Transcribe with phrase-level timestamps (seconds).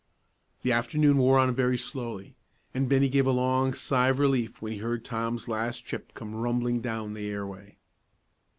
[0.63, 2.35] The afternoon wore on very slowly,
[2.73, 6.33] and Bennie gave a long sigh of relief when he heard Tom's last trip come
[6.33, 7.77] rumbling down the airway.